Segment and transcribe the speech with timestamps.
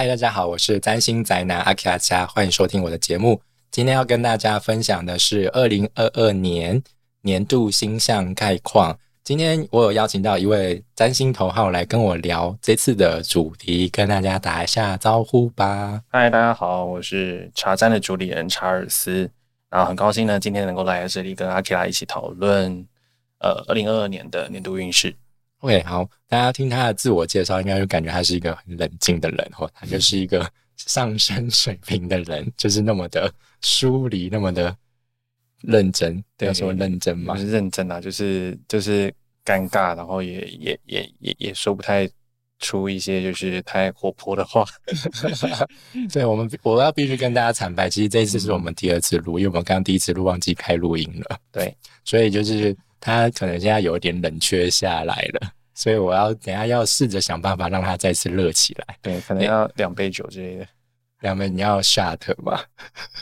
[0.00, 3.38] 嗨，大家好，我是占星宅男阿 K 阿加，欢迎收听我的节目。
[3.70, 6.82] 今天要跟大家分享的是二零二二年
[7.20, 8.98] 年度星象概况。
[9.22, 16.00] 今天我有邀请到一位占星头号来跟我聊这次的主题，跟大家打一下招呼吧。
[16.08, 19.30] 嗨，大家好，我是茶占的主理人查尔斯，
[19.68, 22.86] 然后很高兴呢，今天能够来到这里跟阿 K 拉一起讨论
[23.40, 25.14] 呃二零二二年的年度运势。
[25.60, 33.30] OK，好，大家听他的自我介绍，应该就感觉他是一个很冷静的人，或他就是一个上升水平的人，就是那么的
[33.60, 34.74] 疏离，那么的
[35.60, 36.22] 认真。
[36.38, 37.40] 对要说认真嘛不？
[37.40, 39.12] 是认真啊，就是就是
[39.44, 42.08] 尴尬，然后也也也也也说不太
[42.58, 44.64] 出一些就是太活泼的话。
[46.10, 58.96] 对我们，我要必须跟大家坦白，其实这一次是我们第二次录，因为我们刚刚第一次录忘记开录音了，对，所以就是他可能现在有一点冷却下来了， 所以我要等下要试着想办法让他再次热起来。
[59.02, 60.66] 对，可能要两杯酒之类的，
[61.20, 62.60] 两杯你要 shot 吗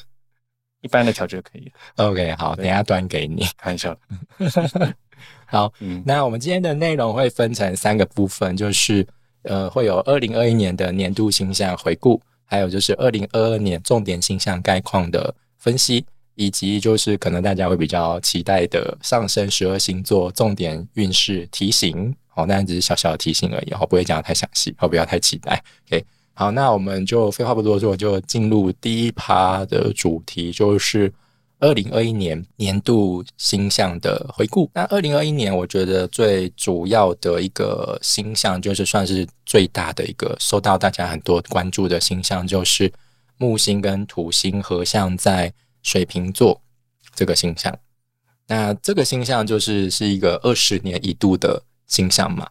[0.81, 2.09] 一般的调就可以了。
[2.09, 3.45] ？OK，好，等下端给你。
[3.57, 4.95] 开玩笑的，
[5.45, 9.07] 好，嗯，那我们今天的内容会分成三个部分，就是
[9.43, 16.07] 呃，会有二零二一年的年度星象回顾，还有就是二零二二年重点星象概况的分析，
[16.39, 22.15] 以及就是可能大家会比较期待的上升十二星座重点运势提醒。
[22.29, 25.61] 好，但只是小小的提醒而已，好，不会讲的太详细，好，不要太期待。
[25.89, 31.13] OK，好，那我们就废话不多说，就进入第一趴的主题，就是
[31.59, 34.71] 二零二一年年度星象的回顾。
[34.73, 42.93] 那二零二一年，我觉得最主要的一个星象，就是算是最大的一个受到大家很多关注的星象，就是
[43.39, 45.53] 木星跟土星合相在
[45.89, 46.61] 水瓶座
[47.15, 47.75] 这个星象。
[48.47, 52.47] 那这个星象就是是一个二十年一度的星象嘛？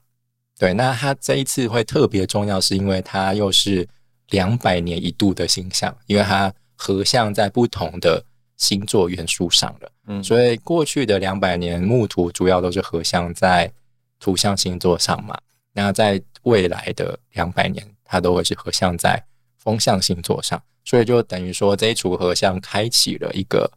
[0.58, 3.88] 对，那它这一次会特别重要，是因为它又是
[4.30, 8.24] 两百年一度的星象，因为它合相在不同的
[8.58, 9.92] 星座元素上了。
[10.08, 13.72] 嗯，所以过去的两百年木土主要都是合相在
[14.20, 15.38] 土象星座上嘛，
[15.73, 19.23] 那在未来的两百年，它都会是合相在
[19.67, 23.70] 风象星座上，所以就等于说这一组合像开启了一个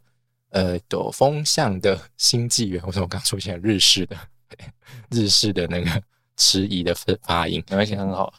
[0.51, 2.81] 呃有风象的新纪元。
[2.85, 4.15] 为什么刚出现日式的
[5.11, 6.01] 日式的那个
[6.37, 7.61] 迟疑的发发音？
[7.69, 8.33] 没关系，很好。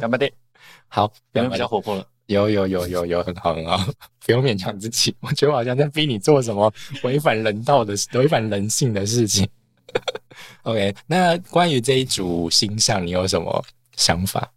[0.00, 0.32] 两百点，
[0.88, 2.06] 好，表面比较活泼了？
[2.24, 3.76] 有有有有有，很好很好，
[4.24, 5.14] 不用勉强自己。
[5.20, 6.72] 我觉得我好像在逼你做什么
[7.02, 9.46] 违反人道的、 违反人性的事情。
[10.62, 13.62] OK，那关于这一组星象，你有什么
[13.96, 14.50] 想法？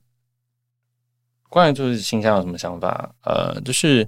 [1.51, 3.13] 关于就是星象有什么想法？
[3.25, 4.07] 呃，就是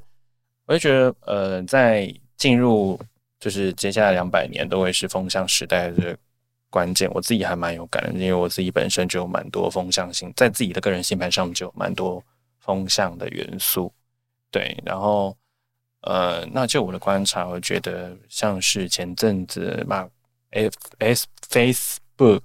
[0.66, 2.98] 我就觉得，呃，在进入
[3.38, 6.18] 就是接下来两百年都会是风向时代的
[6.70, 7.12] 关键。
[7.12, 12.24] 我自己还蛮有感的，因为我自己本身就有蛮多风向性，在自己的个人星盘上就有蛮多
[12.60, 13.92] 风向的元素。
[14.50, 15.36] 对，然后
[16.04, 20.08] 呃，那就我的观察，我觉得像是前阵子马
[20.52, 22.42] F S Facebook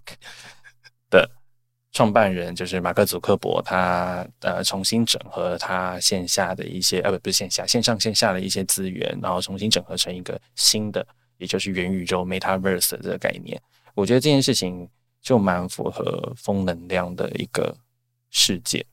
[1.93, 11.06] 创办人就是马克·祖克伯，他呃重新整合他线下的一些呃不不是线下线上线下的一些资源，然后重新整合成一个新的，
[11.38, 13.60] 也就是元宇宙 （Metaverse） 的这个概念。
[13.94, 14.88] 我觉得这件事情
[15.21, 17.76] 就蛮符合风能量的一个
[18.31, 18.84] 世界。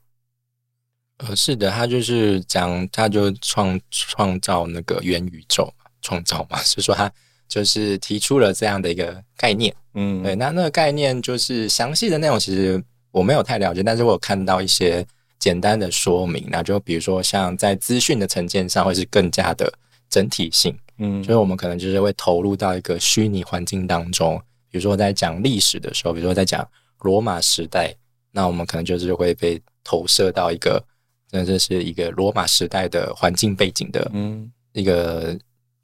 [1.18, 7.10] 呃，是的，他就是讲，他就创创造那个元宇宙嘛，创造嘛，是说他
[7.48, 9.74] 就是提出了这样的一个概念。
[9.94, 15.06] 嗯，对，那那个概念就是详细的内容，其实我没有太了解，但是我有看到一些
[15.38, 16.46] 简单的说明。
[16.48, 19.72] 那就比如说，像在资讯的呈现上，会是更加的
[20.10, 24.40] 整体性，嗯，所以我们可能就是会投入到一个虚拟环境当中。
[24.70, 26.66] 比如说在讲历史的时候，比如说在讲
[27.00, 27.94] 罗马时代，
[28.32, 30.82] 那我们可能就是会被投射到一个，
[31.30, 35.34] 那这是一个罗马时代的环境背景的嗯一个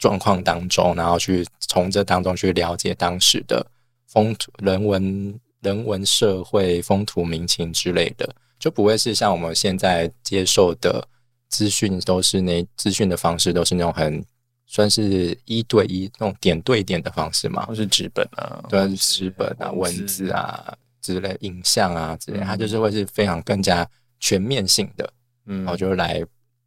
[0.02, 3.64] 状况当中，然后去从这当中去了解当时的
[4.08, 11.06] 风土、人文、人文社会、风土民情之类的，就不会是像我们现在接受的
[11.48, 14.24] 资讯都是那资讯的方式都是那种很
[14.66, 23.88] 算是一对一那种点对点的方式嘛或，是纸本啊，对纸本啊、文字啊，啊之类、影像啊之类，嗯它就是会是非常更加
[24.18, 25.08] 全面性的。
[25.46, 26.20] 嗯然后就来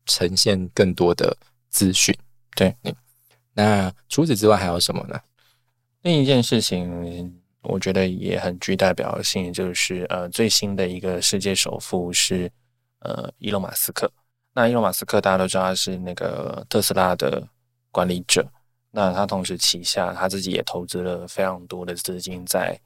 [0.05, 1.35] 呈现更多的
[1.69, 2.15] 资讯。
[2.55, 2.95] 对嗯，
[3.57, 5.19] 那除此之外还有什么呢？
[6.01, 12.51] 另一件事情，我觉得也很具代表性，就是呃，最新的一个世界首富是
[12.99, 14.11] 呃伊隆马斯克。
[14.53, 17.47] 那伊隆马斯克大家都知道他是那个特斯拉的
[17.91, 18.45] 管理者，
[18.91, 22.77] 那他同时旗下他自己也投资了非常多的资金在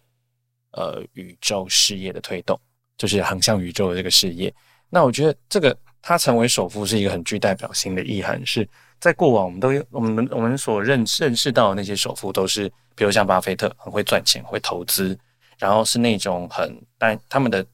[0.71, 2.57] 呃宇宙事业的推动，
[2.95, 4.53] 就是航向宇宙的这个事业。
[4.89, 8.67] 那我觉得这个他成为首富是一个很具代表性的意涵，是
[8.99, 15.17] 在过往我们都有我们我们所认认识到的那些首富都是，比如像巴菲特很会赚钱，会投资，
[15.57, 17.65] 然后是那种很单他们的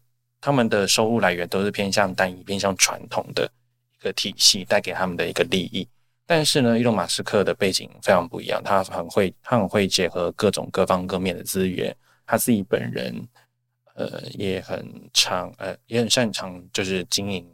[0.41, 3.49] 他们的收入来源都是偏向单一、偏向传统的
[3.99, 5.87] 一个体系带给他们的一个利益。
[6.25, 11.95] 但是呢，伊隆马斯克的背景非常不一样，他很会他很会结合各种各方各面的资源，
[12.25, 13.27] 他自己本人。
[13.97, 17.47] 呃，也很长，呃，也很擅长，就是经营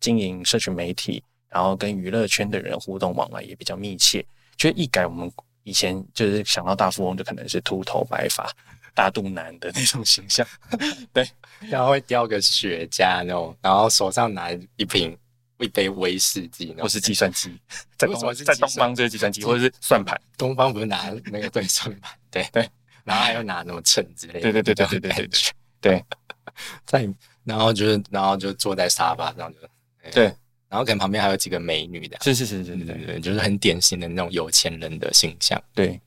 [0.00, 4.24] 经营社群媒体，然后跟娱乐圈的人互动往来也比较密切。
[4.56, 5.30] 就一改我们
[5.62, 8.50] 以前就是想到大富翁，就可能是秃头白发、
[8.94, 10.46] 大肚腩的那种形象，
[11.12, 11.28] 对，
[11.60, 15.16] 然后会叼个雪茄那种，然后手上拿一瓶
[15.58, 17.56] 一杯威士忌，或是计算机，
[17.96, 22.46] 在东在东方就是计算机，或者是算盘，东方不是拿那个对算盘， 对。
[22.52, 22.68] 对，
[23.04, 25.52] 然后还要拿那种秤之类的，对对对对对对对对。
[25.80, 26.04] 对，
[26.84, 27.08] 在
[27.44, 29.60] 然后就是，然后就坐在沙发上就
[30.12, 30.24] 对，
[30.68, 35.62] 然后可能旁边还有几个美女的，是是是是，对对，就是很典型的那种有钱人的形象。
[35.74, 36.00] 对，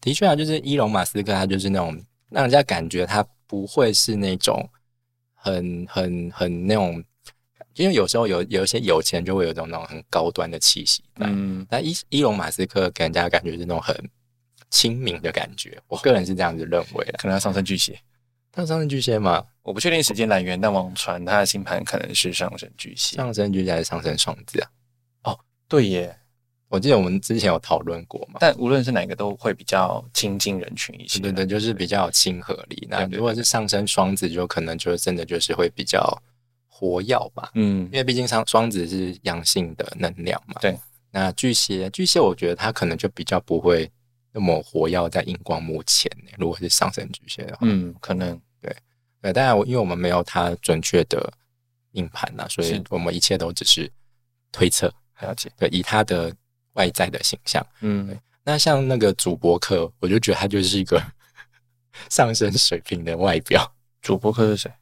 [0.00, 1.98] 的确啊，就是伊隆马斯克，他就是那种
[2.30, 4.68] 让人家感觉他不会是那种
[5.34, 7.02] 很很很那种，
[7.74, 13.96] 因为有时候有有一些有钱就会有一种那种很高端的气息，嗯，但伊伊隆马斯克给人家感觉是那种很
[14.70, 17.98] 亲民的感觉，我个人是这样子认为的，可能要上升巨蟹。
[18.52, 19.42] 他上升巨蟹嘛？
[19.62, 23.16] 我不确定时间来源，但网传他的星盘可能是上升巨蟹。
[23.16, 24.68] 上升巨蟹还是上升双子啊？
[25.32, 26.14] 哦，对耶，
[26.68, 28.38] 我记得我们之前有讨论过嘛。
[28.40, 31.18] 但无论是哪个，都会比较亲近人群一些。
[31.18, 32.86] 对对，就是比较亲和力。
[32.90, 36.22] 那如果是上升双子，就可能就真的就是会比较
[36.68, 37.50] 活跃吧。
[37.54, 40.56] 嗯，因为毕竟上双子是阳性的能量嘛。
[40.60, 40.78] 对。
[41.10, 43.90] 那巨蟹，巨蟹，我觉得他可能就比较不会。
[44.32, 46.32] 那么火药在荧光幕前呢？
[46.38, 48.74] 如果是上升巨蟹的话，嗯，可能对
[49.20, 49.32] 对。
[49.32, 51.32] 当然，因为我们没有它准确的
[51.92, 53.90] 硬盘呐，所以我们一切都只是
[54.50, 54.92] 推测。
[55.20, 56.34] 了解，对，以他的
[56.72, 61.00] 外在的形象，嗯，那像那个主播课，我就觉得他就是一个
[62.10, 63.72] 上升水平的外表。
[64.00, 64.72] 主播课是谁？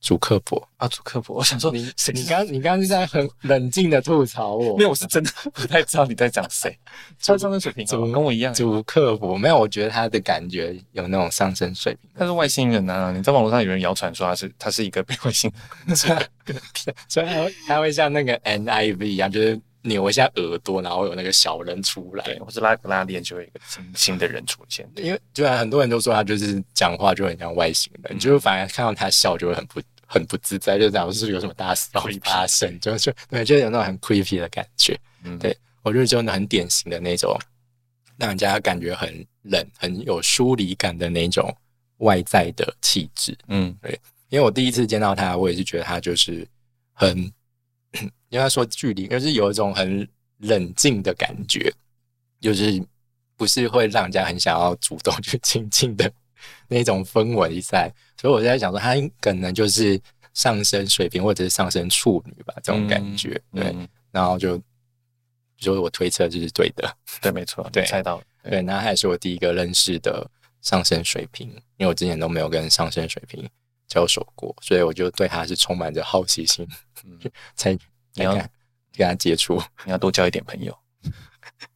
[0.00, 6.76] 主刻薄啊，主刻薄，我想说你你刚你刚刚是在很冷静的吐槽我， 没有，我是真的 不太知道你在讲谁。
[7.18, 8.54] 上升水平，跟我一样。
[8.54, 12.10] 主刻薄没有，我觉得他的感觉有那种上升水平。
[12.16, 13.10] 他是外星人啊！
[13.10, 15.50] 你在网络上有人谣传说他是他是一个被外星
[15.86, 19.60] 人，所以他会他会像那个 NIV 一样，就是。
[19.82, 24.88] 扭一下耳朵，然后有那个小人出来，或者拉拉链，就会一个新新的人出现。
[24.96, 34.98] 因为就然很多人都说他就是讲话就很像外星人，就是反而看到他笑就会很不很不自在，就讲是有什么大事会发生，就就对，就有那种很 creepy 的感觉。
[35.22, 37.38] 嗯，对我觉得就很典型的那种，
[38.16, 41.56] 让人家感觉很冷、很有疏离感的那种
[41.98, 43.36] 外在的气质。
[43.46, 43.98] 嗯，对，
[44.28, 46.46] 因为我第一次见到他，我也是觉得他就是
[46.92, 47.32] 很。
[48.30, 50.06] 因为他说距离，就是有一种很
[50.38, 51.72] 冷静的感觉，
[52.40, 52.82] 就是
[53.36, 56.12] 不是会让人家很想要主动 去亲近的
[56.68, 57.90] 那种氛围在。
[58.20, 59.98] 所以我在想说，他可能就是
[60.34, 63.40] 上升水平或者是上升处女吧，这种感觉。
[63.52, 63.74] 对，
[64.10, 64.60] 然后就
[65.56, 68.24] 就我推测就是对的，对，没错，对，猜到了。
[68.42, 73.48] 对，那他也是我第一个认识的上升水平，因为我之前都没有跟上升水平
[73.86, 76.68] 交手过，所以我就对他是充满着好奇心，
[77.56, 77.78] 才。
[78.18, 78.32] 你要
[78.96, 80.76] 跟他接触， 你要多交一点朋友。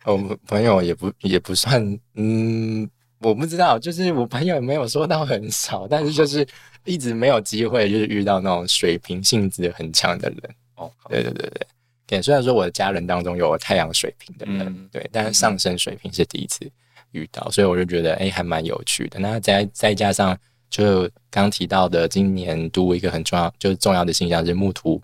[0.05, 1.83] 我 朋友也不也不算，
[2.15, 6.47] 嗯，我不知道，就是我朋友也没有说到很少，但是就是
[6.85, 10.39] 一直没有机会，就是遇到那种水平性质很强的人。
[10.77, 11.67] 哦，对对对对，
[12.07, 12.23] 对。
[12.23, 16.71] 虽然说我的家人当中有太阳水平的人，对，但是上升水平是第一次
[17.13, 19.21] 遇到，所以我就觉得哎，还蛮有趣的。
[19.21, 20.37] 那再再加上，
[20.71, 25.01] 就刚提到的，今年度一个很重要，就是重要的现象是木土。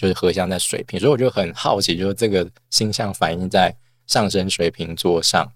[0.00, 3.70] 就是合相在水瓶，所以我就很好奇，就是这个星象反映在
[4.06, 5.46] 上升水瓶座上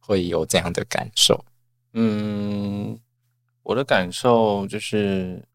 [0.00, 1.44] 会有怎样的感受。
[1.92, 2.98] 嗯，
[3.62, 5.46] 我的感受就是，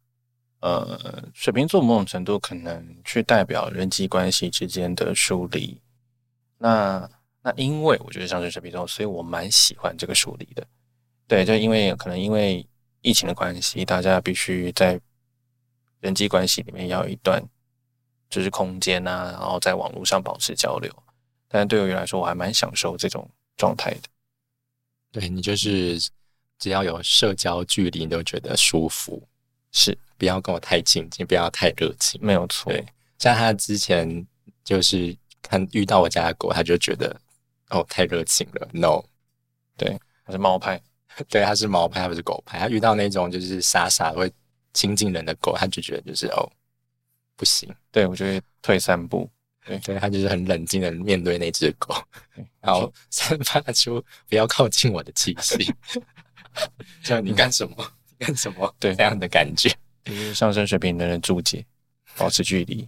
[0.60, 5.75] 呃，水瓶座某种程度可能去代表人际关系之间的疏离。
[6.60, 7.10] 那
[7.41, 10.63] 那因为我觉得上升水瓶座，所以我蛮喜欢这个疏离的。
[11.27, 12.63] 对，就因为可能因为
[13.01, 15.01] 疫情的关系，大家必须在
[16.01, 17.44] 人际关系里面要有一段。
[18.29, 20.93] 就是空间啊，然后在网络上保持交流，
[21.48, 24.01] 但对于来说，我还蛮享受这种状态的。
[25.12, 25.98] 对你就是
[26.60, 29.25] 只要有社交距离，你都觉得舒服，
[29.72, 32.72] 是不要跟我太亲近，不要太热情，没有错。
[32.72, 32.86] 对，
[33.17, 34.27] 像他之前
[34.63, 37.15] 就是看遇到我家的狗，他就觉得
[37.69, 39.01] 哦太热情了，no，
[39.77, 40.81] 对，他是猫派，
[41.29, 42.60] 对，他是猫派，他不是狗派。
[42.60, 44.31] 他遇到那种就是傻傻会
[44.74, 46.51] 亲近人的狗，他就觉得就是哦。
[47.38, 49.29] 不行，对我就会退三步。
[49.65, 51.94] 对，对他就是很冷静的面对那只狗，
[52.36, 55.74] 对然后 散发出不要靠近我的气息，
[57.03, 57.75] 就你干什么？
[58.17, 58.75] 你干什么？
[58.79, 59.70] 对这样的感觉。
[60.03, 61.65] 就是上升水平的人注解，
[62.17, 62.88] 保持距离。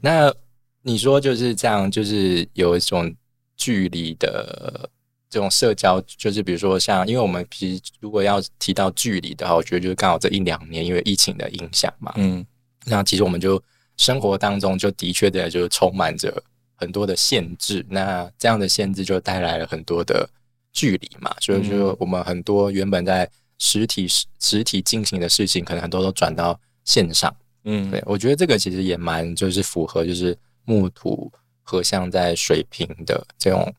[0.00, 0.32] 那
[0.80, 3.14] 你说就是这样，就是有一种
[3.56, 4.88] 距离的
[5.28, 12.46] 这种社交，就是比如说像，因为我们其实如果要提到距离的话，我觉得就是刚好这一两年因为疫情的影响嘛，嗯
[12.86, 13.62] 那其实我们就
[13.96, 16.42] 生活当中就的确的就是充满着
[16.74, 20.28] 很多的限制，那这样的限制就带来了很多的
[20.72, 24.06] 距离嘛，所以说我们很多原本在实体
[24.38, 27.34] 实体进行的事情，可能很多都转到线上。
[27.64, 33.74] 嗯，对，我觉得这个其实也蛮就是符合就是木土合相在水平的这种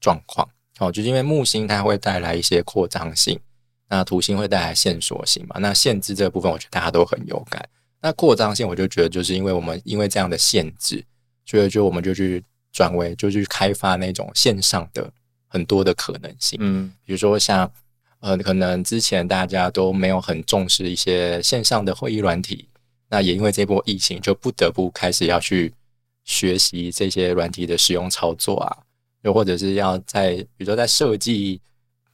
[0.00, 0.46] 状况。
[0.78, 3.38] 哦，就是因为木星它会带来一些扩张性，
[3.88, 5.56] 那土星会带来线索性嘛。
[5.60, 7.64] 那限制这个部分，我觉得大家都很有感。
[8.02, 11.02] 那扩张性，我就觉得就是因为我们因为这样的限制，
[11.46, 12.42] 所以就我们就去
[12.72, 15.10] 转为就去开发那种线上的
[15.46, 16.58] 很多的可能性。
[16.60, 17.70] 嗯比如说像
[18.18, 22.68] 呃，可能之前大家都没有很重视一些线上的会议软体，
[23.08, 25.72] 那也因为这波疫情，就不得不开始要去
[26.24, 28.76] 学习这些软体的使用操作啊，
[29.22, 31.60] 又或者是要在比如说在设计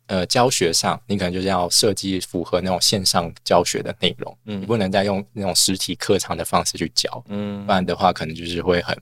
[0.09, 8.95] 呃教学上，你可能就是要设计符合那种线上教学的内容，嗯你不能再用那种实体课堂的方式去教，嗯不然的话，可能就是会很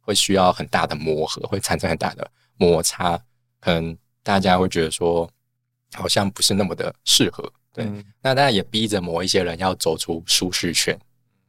[0.00, 3.18] 会需要很大的磨合，会产生很大的摩擦，
[3.60, 5.30] 可能大家会觉得说
[5.94, 7.50] 好像不是那么的适合。
[7.72, 10.98] 对，嗯那当然也逼着某一些人要走出舒适圈，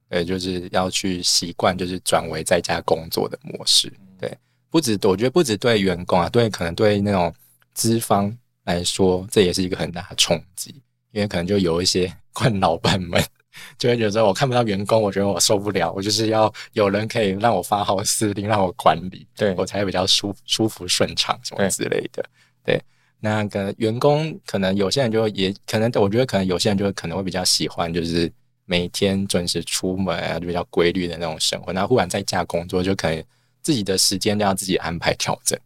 [0.09, 3.91] 对，就是要去习惯，就是转为在家工作的模式。
[4.19, 4.37] 对，
[4.69, 7.33] 不止我觉得不止对员工啊，对可能对那种
[7.73, 8.37] 资方
[8.75, 13.21] 来说，这也是一个很大的冲击，因为可能就有一些惯老板们。
[13.77, 22.23] 就会觉得我看不到员工，我觉得我受不了，我就是要有人可以让我发号施令，让我管理，对我才会比较舒舒服顺畅什么之类的。
[22.63, 22.81] 对，
[23.19, 28.31] 那个员工可能有些人就也可能，我觉得可能有些人就可能会比较喜欢，就是
[28.65, 31.73] 每天准时出门啊，就比较规律的那种生活。
[31.73, 33.21] 那忽然在家工作，就可能
[33.61, 35.59] 自己的时间都要自己安排调整。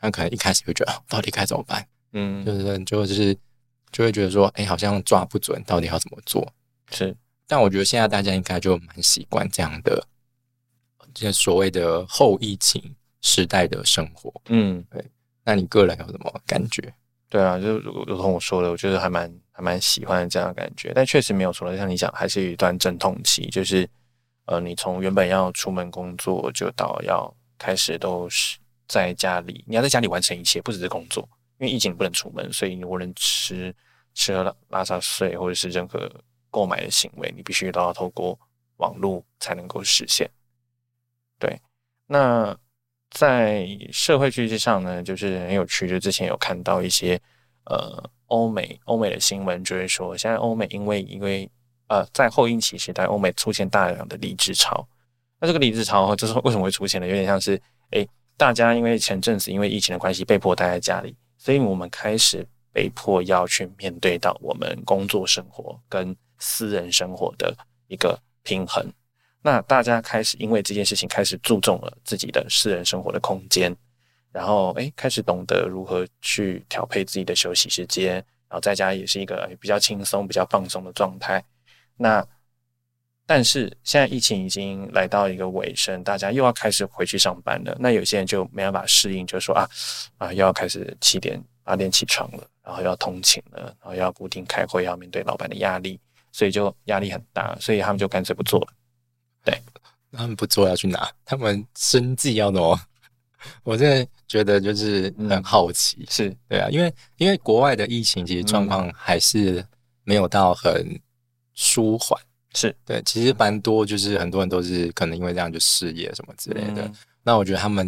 [0.00, 1.84] 那可能一开始会觉得，哦到底该怎么办？
[2.12, 3.36] 嗯就是就是
[3.92, 6.52] 就会觉得说，哎、好像抓不准到底要怎么做。
[6.90, 10.06] 是但我觉得现在大家应该就蛮习惯这样的，
[11.14, 14.32] 这些所谓的后疫情时代的生活。
[14.48, 15.04] 嗯对
[15.44, 16.94] 那你个人有什么感觉？
[17.28, 21.76] 对啊，就如如同我说的，我觉得还蛮还蛮喜欢这样的感觉，但确实没有错了。
[21.76, 23.88] 像你讲，还是有一段阵痛期，就是
[24.46, 31.28] 呃，你从原本要出门工作，就到要开始都是在家里，你要在家里完成一切，不只是工作，
[31.60, 33.72] 因为疫情不能出门，所以你无论吃
[34.14, 36.10] 吃喝拉拉撒睡，或者是任何
[36.50, 38.36] 购买的行为，你必须都要透过
[38.78, 40.28] 网络才能够实现。
[41.38, 41.60] 对，
[42.06, 42.56] 那
[43.10, 47.20] 在社会趋势上呢，就是很有趣，就之前有看到一些
[47.66, 51.46] 呃欧美欧美的新闻，就是说现在欧美因为因为
[51.88, 54.88] 呃在后疫情时代，欧美出现大量的离职潮。
[55.38, 57.06] 那这个离职潮就是为什么会出现呢？
[57.06, 67.56] 有点像是诶，大家因为前阵子因为疫情的关系被迫待在家里，所以我们开始被迫要去面对到我们工作生活跟私人生活的
[67.86, 68.86] 一个平衡。
[69.40, 73.74] 那大家开始因为这件事情开始注重了自己的私人生活的空间，
[74.30, 81.42] 然后诶开始懂得如何去调配自己的休息时间，然后在家也是一个比较轻松、比较放松的状态。
[81.96, 82.22] 那
[83.30, 87.76] 但是现在疫情已经来到一个尾声，大家又要开始回去上班了。
[87.78, 89.64] 那有些人就没办法适应，就说啊
[90.18, 95.96] 啊又要开始七点八点起床了，然后又要通勤了，然后又要固定开会，要面对老板的压力，
[96.32, 98.66] 所以就压力很大，所以他们就干脆不做了。
[99.44, 99.56] 对
[100.10, 101.08] 他们不做要去哪？
[101.24, 102.76] 他们生计要挪？
[103.62, 109.64] 我真的觉得就是很好奇，是对啊，因为因为国外的疫情其实状况还是
[110.02, 111.00] 没有到很
[111.54, 112.20] 舒缓，
[112.54, 116.82] 是对，其实蛮多就是很多人都是可能因为这样就失业什么之类的。
[116.82, 116.92] 嗯
[117.22, 117.86] 那我觉得他们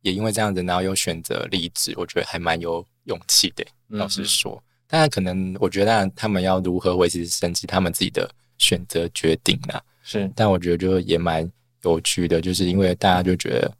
[0.00, 3.62] 也因为这样子，然后又选择离职，我觉得还蛮有勇气的。
[3.88, 9.82] 老实说，当然可能我觉得他们要如何维持生计，他们自己的选择决定啦。
[10.02, 11.46] 是但我觉得就也蛮
[11.82, 13.70] 有趣的，就是因为大家就觉得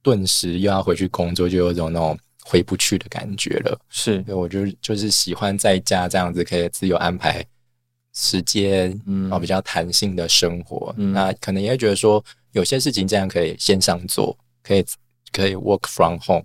[0.00, 3.76] 顿时又要回去工作，就有一种那种回不去的感觉了。
[3.88, 7.44] 是，对我就就是喜欢在家这样子可以自由安排
[8.12, 10.94] 时间，嗯然后比较弹性的生活。
[10.96, 14.84] 嗯那可能也会觉得说，有些事情这样可以线上做，可以
[15.32, 16.44] 可以 work from home。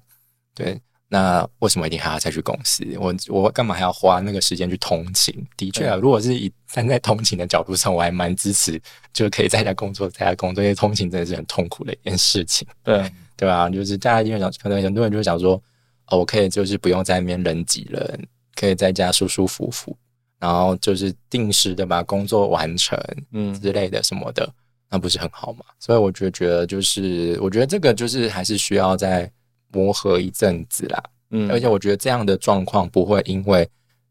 [0.54, 0.80] 对，
[1.10, 2.86] 那为什么一定还要再去公司？
[3.00, 5.36] 我我干嘛还要花那个时间去通勤？
[5.58, 8.82] 的确啊，如果是以站在通勤的角度上，我还蛮支持，
[9.12, 12.68] 就可以在家工作，在家工作，因为通勤真的是很痛苦的一件事情。
[12.84, 13.70] 对对吧？
[13.70, 15.62] 就是大家因为想，可能很多人就会想说，
[16.08, 19.98] 哦，我可以就是不用在那边人挤人，可以在家舒舒服服，
[20.40, 22.98] 然后就是定时的把工作完成，
[23.32, 24.48] 嗯之类的什么的，
[24.90, 25.66] 那不是很好吗？
[25.80, 29.32] 所以我就觉得，就是我觉得这个就是还是需要再。
[29.72, 33.68] 磨合一阵子啦，嗯，而且我觉得这样的状况不会因为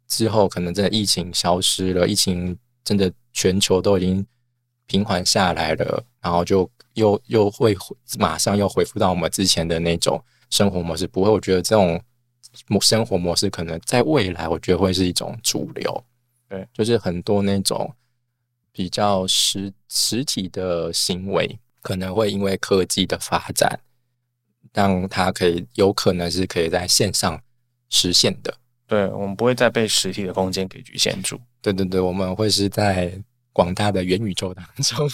[0.09, 2.55] 之后可能真的疫情消失了，疫情
[2.85, 4.27] 真的全球都已经
[4.87, 7.75] 平缓下来了，然后就又又会
[8.19, 11.07] 马上又恢复到我们之前的那种生活模式。
[11.07, 11.99] 不会，我觉得这种
[12.69, 16.05] 模生活模式可能在未来，我觉得会是一种主流。
[16.55, 17.93] 对，就是很多那种
[18.73, 23.81] 比较实实体的行为，可能会因为科技的发展。
[24.73, 27.41] 让它可以有可能是可以在线上
[27.91, 28.53] 实现的，
[28.89, 31.41] 对我们不会再被实体的空间给局限住。
[31.63, 33.17] 对对对，我们会是在
[33.53, 35.09] 广大的元宇宙当中，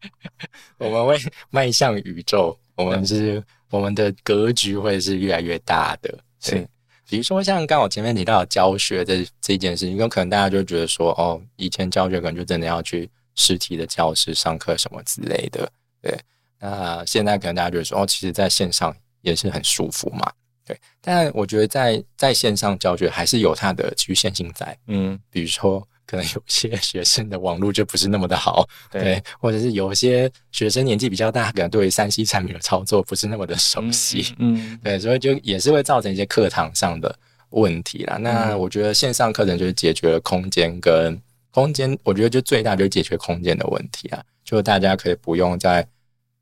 [0.78, 1.18] 我们会
[1.50, 2.58] 迈向宇宙。
[2.76, 6.18] 我们是我们的格局会是越来越大的。
[6.40, 6.66] 是，
[7.08, 15.70] 比如说像刚我前面提到教学这这件事情，有可能大家就觉得说，哦，以前教学可能就真的要去实体的教室上课什么之类的，
[16.02, 16.14] 对。
[16.60, 20.30] 那现在可能大家觉得说，哦，其实在线上也是很舒服嘛，
[20.66, 20.78] 对。
[21.00, 37.14] 但我觉得在在线上教学还是有它的局限性在，嗯，比如说可能有些学生的网络就不是那么的好，对，或者是有些学生年纪比较大，可能对于三 C 产品的操作不是那么的熟悉， 嗯，对，所以就也是会造成一些课堂上的
[37.50, 38.16] 问题啦。
[38.16, 45.86] 那我觉得线上课程就是解决了空间跟空间，我觉得就最大就是解决空间的问题啊，就大家可以不用在。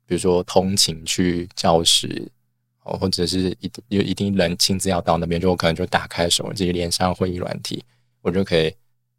[0.09, 2.31] 比如说通勤去教室，
[2.85, 7.83] 哦，或者是一有一定人亲自要到那边，就我可能就打开手机连上会议软体，
[8.21, 8.73] 我就可以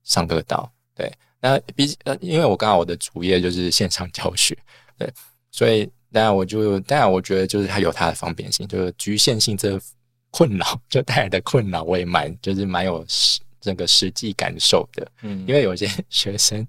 [0.08, 0.68] 上课到。
[0.96, 1.08] 对，
[1.40, 4.58] 那毕呃，因为我刚好我的主业就是线上教学，
[4.98, 5.08] 对，
[5.52, 9.80] 所以当然我就当然我觉得就是它有它的方便性，就是局限性这
[10.33, 15.09] 困扰就带来的困扰，我也蛮就是蛮有实这个实际感受的。
[15.22, 16.66] 嗯，因为有些学生。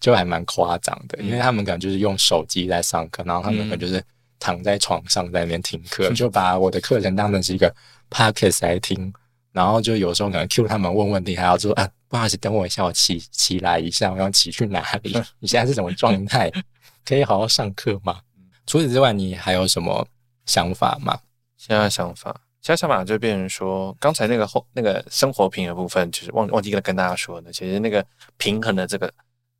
[0.00, 4.02] 就还蛮夸张的，因为他们可能就是用手机在上课，然后他们可能就是
[4.38, 7.74] 躺在床上在那边听课， 就把我的课程当成是一个
[8.10, 9.12] podcast 来听，
[9.52, 15.20] 然后就有时候可能 Q 他们问问题，还要说啊，不好意思，等我一下，我起起来一下，我要起去哪里？
[15.40, 16.48] 你现在是什么状态？
[17.04, 18.20] 可以好好上课吗？
[18.68, 20.06] 除此之外，你还有什么
[20.46, 21.18] 想法吗？
[21.56, 29.12] 其他想法，其他想法就变成说，刚才那个后那个生活品的部分，就是忘忘记了跟大家说的，其实那个平衡的这个。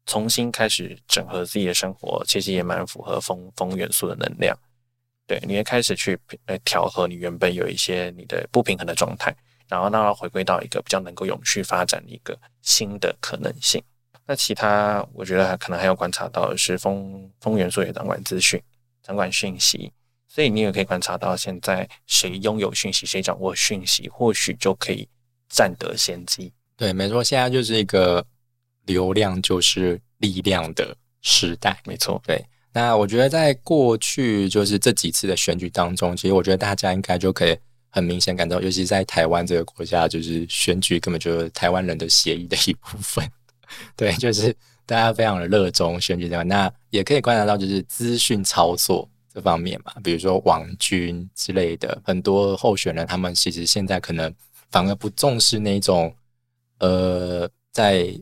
[0.07, 4.55] 重新开始整合自己的生活，其实也蛮符合风风元素的能量。
[5.27, 9.35] 对，你会开始去呃调和你原本有一些你的不平衡的状态，
[9.69, 13.83] 然后让它回归到一个比较能够永续发展的一个新的可能性。
[14.27, 18.61] 那其他我觉得可能还要观察到的是风风元素也掌管资讯、
[19.03, 19.93] 掌管讯息，
[20.27, 25.09] 所以你也可以观察到现在谁拥有讯息、谁掌握讯息，或许就可以
[25.49, 26.53] 占得先机。
[26.77, 28.25] 对，没错，现在就是一个。
[28.87, 32.21] 流量就是力量的时代，没错。
[32.23, 37.59] 对，那我觉得在过去就是这几次的选举当中，其实我觉得大家应该就可以
[37.95, 43.25] 很明显感到，尤其在台湾这个国家，就是选举根本就是台湾人的协议的一部分。
[43.95, 44.53] 对，就是
[44.85, 46.43] 大家非常的热衷选举这块。
[46.43, 54.35] 那也可以观察到，就是资讯操作这方面嘛，比如说网军之类的，很多候选人他们其实现在可能
[54.71, 56.13] 反而不重视那种
[56.81, 58.13] 呃在。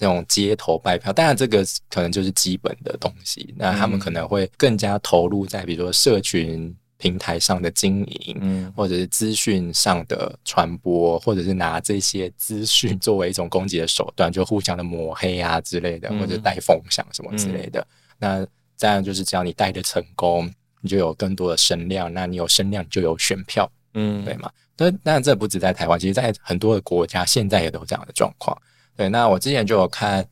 [0.00, 3.52] 那种街头拜票，当然这个可能就是基本的东西。
[3.58, 17.86] 那他们可能会更加投入在比如说社群平台上的经营，嗯，或者是资讯上的传播，或者是拿这些资讯作为一种攻击的手段，就互相的抹黑啊之类的，或者带风向什么之类的。
[18.18, 22.12] 那这样就是只要你带的成功，你就有更多的声量。
[22.12, 24.50] 那你有声量就有选票，嗯，对吗？
[24.74, 28.56] 但当然这不止在台湾，其实在很多的国家现在也都这样的状况。
[28.96, 30.24] 对，那我之前就有看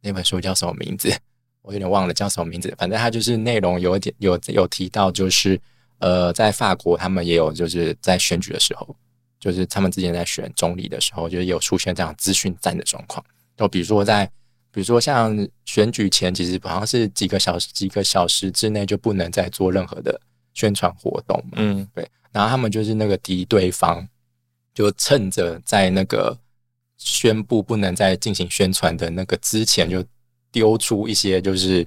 [0.00, 1.12] 那本书叫什么名字，
[1.62, 2.72] 我有点忘了叫什么名字。
[2.78, 5.60] 反正它就是内容有点有有提到，就是
[6.02, 8.94] 呃，在法国他们也有就是在选举的时候，
[9.40, 13.24] 就是他们之前在选总理的时候，就是有出现这样资讯战的状况。
[13.56, 14.26] 就比如说在，
[14.70, 20.20] 比如说像选举前，其实好像是几个小时几个小时之内就不能再做任何的
[20.52, 21.52] 宣传活动嘛。
[21.56, 22.06] 嗯，对。
[22.30, 24.06] 然后他们就是那个敌对方，
[24.74, 26.38] 就趁着在那个。
[27.04, 30.04] 宣布不能再进行宣传的那个之前，就
[30.52, 31.84] 丢出一些就是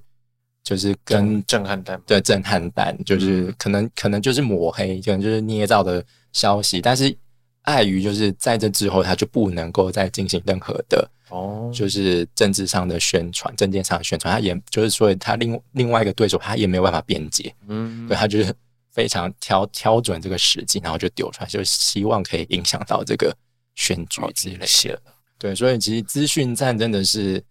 [0.65, 6.81] 就是跟震撼弹对震撼弹，就是可能可能就是抹黑，可能就是捏造的消息。
[6.81, 7.15] 但是
[7.61, 18.51] 碍于就是在这之后，他就不能够再进行任何的哦，就是政治上的宣传、政见上的宣传，他也就是所以他另另外一个对手，他也没有办法辩解，嗯，对他就是
[18.91, 23.31] 非常挑挑准这个时机，然后就丢出来，就希望可以影响到这个
[23.75, 24.99] 选举之类的。
[25.37, 27.43] 对，所以其实资讯战真的是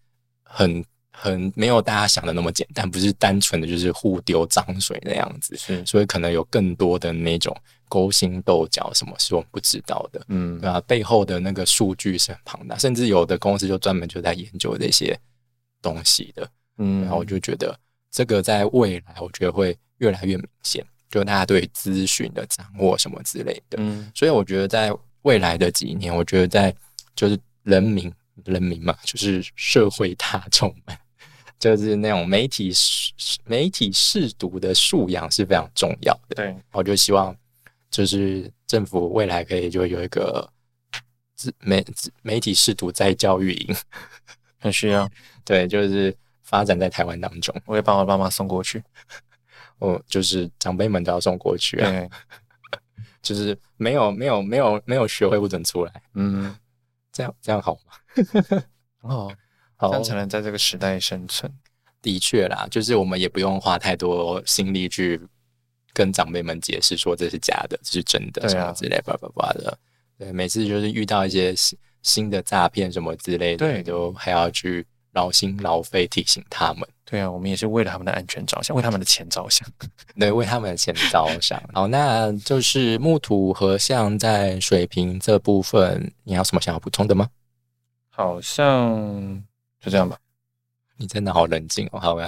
[0.43, 0.83] 很
[1.17, 7.55] 很没有大家想的那么简单，不是单纯的就是互丢脏水那样子，是，所以可能有更多的那种。
[7.87, 10.19] 勾心斗角，什么是我们不知道的？
[10.29, 10.81] 嗯，对吧？
[10.81, 15.17] 背后的那个数据是很庞大，甚至有的公司就专门就在研究这些
[15.83, 16.49] 东西的。
[16.79, 23.77] 嗯，然后我就觉得这个在未来，我觉得会越来越明显，就大家对资讯的掌握什么之类的。
[23.77, 26.75] 嗯，所以我觉得在未来的几年，我觉得在
[27.15, 28.11] 就是人民
[28.45, 30.97] 人民嘛，就是社会大众们，
[31.59, 32.71] 就是那种媒体
[33.45, 36.35] 媒体试读的素养是非常重要的。
[36.35, 37.35] 对，我就希望。
[37.91, 40.51] 就是政府未来可以就有一个
[41.33, 41.85] 自媒
[42.23, 43.75] 媒体试读在教育营，
[44.59, 45.09] 很需要。
[45.45, 46.13] 对，就是
[46.43, 48.83] 发展在台湾当中，我会把我爸妈送过去。
[49.79, 52.09] 我，就是长辈们都要送过去啊。
[53.21, 56.01] 就是没有没有没有没有学会不准出来。
[56.15, 56.53] 嗯，
[57.13, 57.93] 这样这样好吗？
[58.49, 58.63] 很，
[59.09, 59.31] 好，
[59.79, 61.51] 这样才能在这个时代生存。
[62.01, 65.21] 的确啦，就是我们也不用花太多心力去。
[65.97, 69.79] 跟长辈们解释说这是假的，这是真的，什么之类，叭叭叭的。
[70.19, 76.85] 对，每次就是遇到一些新新的诈骗什么之类的，对都还要去劳心劳肺提醒他们。
[77.05, 79.65] 对啊，我们也是为了他们的安全着想，为他们的钱着想。
[80.19, 81.63] 对，为他们的钱着想。
[81.73, 87.29] 好，那就是木土合相在水平这部分，你有什么想要补充的吗？
[88.09, 89.41] 好像
[89.85, 90.17] 就这样吧。
[90.97, 92.27] 你真的好冷静哦，好呀，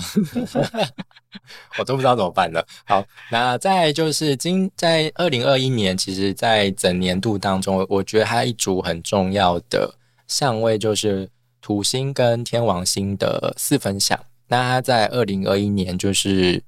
[1.80, 2.62] 我都不知道怎么办了。
[2.86, 9.96] 好，那再就是今在二零二一年，其实，在整年度当中，我觉得它一组很重要的
[10.28, 11.30] 相位就是
[11.62, 14.20] 土星跟天王星的四分相。
[14.50, 16.62] 那它在二零二一年就是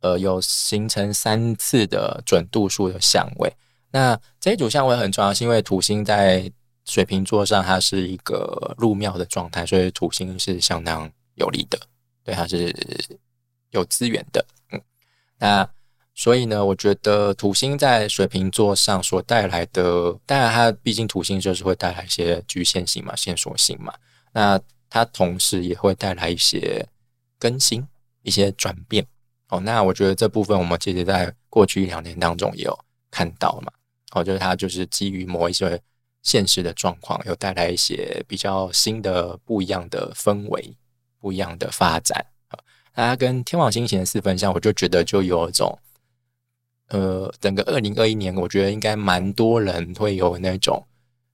[0.00, 3.52] 呃有形成三次的准度数的相位。
[3.90, 6.50] 那这一组相位很重要，是因为土星在
[6.86, 11.12] 水瓶座上，它是一个入庙的状态，所以土星是相当。
[11.38, 11.78] 有利的，
[12.24, 12.74] 对，它是
[13.68, 14.80] 有资源的，嗯，
[15.36, 15.68] 那
[16.14, 23.92] 所以呢，我觉得土星在水瓶座上所带来的，当然它毕竟土星就是会带来一些局限性嘛、线索性嘛，
[24.32, 26.88] 那它同时也会带来一些
[27.38, 27.86] 更新、
[28.22, 29.06] 一些转变。
[29.50, 32.78] 哦，那我觉得这部分我们其实在过去一两年当中也有
[33.10, 33.70] 看到嘛，
[34.12, 35.78] 哦，就是它就是基于某一些
[36.26, 40.76] 现实的状况，有带来一些比较新的、不一样的氛围。
[41.18, 42.58] 不一样的发展啊，
[42.94, 45.76] 它跟天王星型的四分相，我就觉得就有一种，
[46.88, 50.80] 呃，整个二零二一年，我觉得应该蛮多人会有那种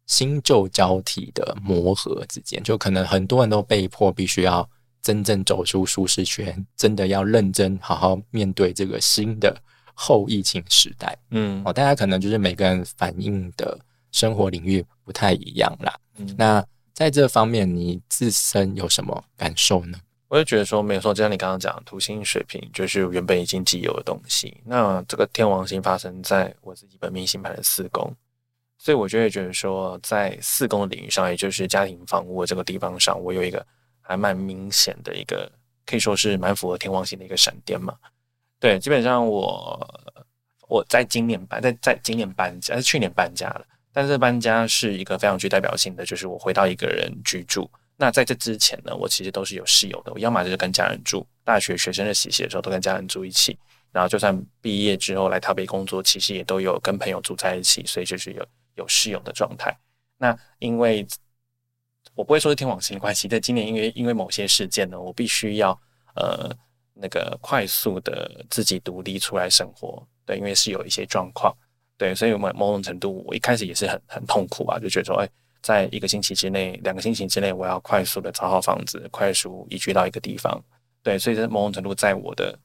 [0.07, 4.67] 新旧交替的磨合之间，就可能很多人都被迫必须要
[5.03, 9.55] 真正走出舒适圈，真的要认真好好面对这个新的
[9.93, 11.19] 后疫情时代。
[11.33, 13.79] 嗯，哦，大家可能就是每个人反映的
[14.13, 15.99] 生活领域不太一样啦。
[16.19, 16.65] 嗯，那。
[16.95, 19.99] 在这方面，你自身有什么感受呢？
[20.29, 24.55] 我就觉得说，没有说，就像你刚刚讲，土星水平就是原本已经既有的东西。
[24.67, 28.15] 那这个天王星发生在我自己本命星盘的四宫，
[28.77, 33.67] 所以我就会觉得说，在四宫的领域上，也就是家庭房屋这个地方上，我有一个
[34.03, 35.51] 还蛮明显的一个，
[35.87, 37.97] 可以说是蛮符合天王星的一个闪电嘛。
[38.61, 40.15] 对，基本上我
[40.69, 43.67] 我在今年搬，在在今年搬家，是去年搬家了。
[43.93, 47.71] 但是搬家是一个非常具代表性的，就是我回到一个人居住。
[47.97, 50.13] 那在这之前呢，我其实都是有室友的。
[50.13, 53.57] 我要么就是跟家人住，大学学生的实习的时候都跟家人住一起。
[53.93, 59.77] 然后就算毕业之后来台北工作，其实也都有跟朋友住在一起，所以就是有有室友的状态。
[60.17, 61.07] 那因为
[62.15, 65.79] 我不会说是天网星关系，但今年因为因为某些事件呢，我必须要
[66.17, 66.51] 呃
[66.95, 70.03] 那个快速的自己独立出来生活。
[70.25, 71.55] 对，因为是有一些状况。
[72.03, 75.29] 对，所以某某种程度，我一开始也是很很痛苦吧，就觉得说，哎，
[75.63, 80.61] 在一个星期之内、两个星期之内，我要快速的找好房子，快速移居到一个地方。
[81.05, 82.59] 对，所以在某种程度，在我的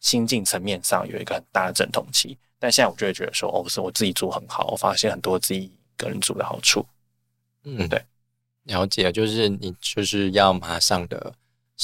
[0.00, 2.36] 心境层面上有一个很大的阵痛期。
[2.58, 6.84] 但现在我就会觉得说，哦，是我自己住很好，我发现很多自己一个人住的好处。
[7.64, 8.04] 嗯，对，
[8.64, 11.32] 了解，就是你就是要马上的。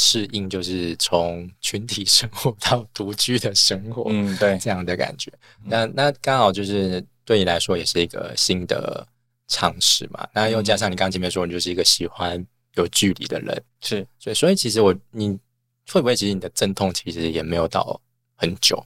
[0.01, 5.29] 适应就是从群体生活到独居的生活，嗯，对，这样的感觉。
[5.65, 9.05] 那那刚好就是对你来说也是一个新的
[9.49, 10.25] 尝试嘛。
[10.33, 12.43] 那又加上你刚前面说你就是一个喜欢
[12.77, 15.37] 有距离的人，是，所以所以其实我你
[15.91, 18.01] 会不会其实你的阵痛其实也没有到
[18.37, 18.81] 很久，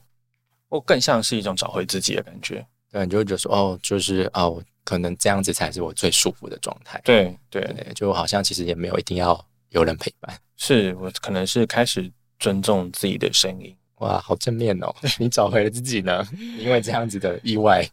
[0.69, 2.65] 我更像是一种找回自己的感觉。
[2.91, 6.99] 对，你就会觉得说哦，就是哦，可能这样子才是我最舒服的状态。
[7.05, 10.35] 对对，对，就好像其实也没有一定要有人陪伴。
[10.57, 12.09] 是我可能是开始
[12.39, 13.75] 尊重自己的声音。
[13.97, 14.93] 哇，好正面哦！
[15.19, 16.25] 你找回了自己呢，
[16.59, 17.87] 因为这样子的意外，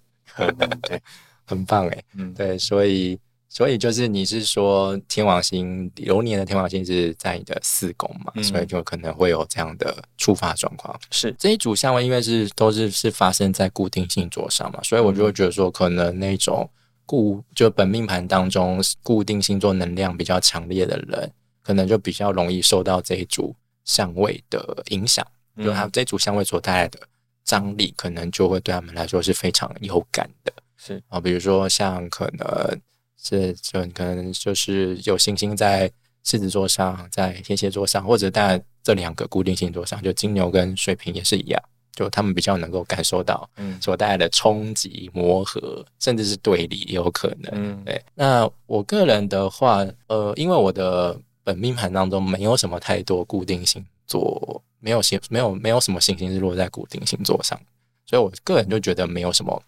[0.83, 1.01] 对，
[1.47, 2.03] 很棒哎。
[2.17, 10.99] 嗯，对，所以所以就是你是说天王星流年的天王星是在你的四宫嘛，嗯所以就可能会有这样的触发状况。
[11.11, 16.69] 是这一组相位因为是都是是发生在固定星座上嘛，所以我就会觉得说，可能那种
[17.07, 21.33] 固就本命盘当中固定星座能量比较强烈的人，
[21.71, 23.55] 可能就比较容易受到这一组
[23.85, 25.25] 相位的影响，
[25.57, 26.99] 就他这组相位所带来的
[27.45, 30.53] 张力，可能就会对他们来说是非常有感的。
[30.77, 32.81] 是啊，比如说像可能
[33.17, 35.89] 是就可能就是有星星在
[36.25, 47.53] 狮子座上，在天蝎座上，或者当然这两个固定星座上，就金牛跟水瓶也是一样，就他们比较能够感受到嗯所带来的冲击、磨合，甚至是对立，也有可能。
[47.55, 51.17] 嗯对，那我个人的话，呃，因为我的
[51.51, 57.61] 本命盘当中没有什么太多固定星座，没有星没有没有什么行星是落在固定星座上，
[58.07, 59.61] 所以我个人就觉得没有什么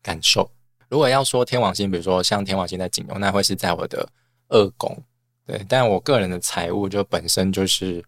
[0.00, 0.48] 感受。
[0.88, 4.08] 如果要说天王星，比如说像天王星在金牛，那会是在我的
[4.48, 4.96] 二宫，
[5.44, 5.60] 对。
[5.68, 8.00] 但我个人的财务就本身就是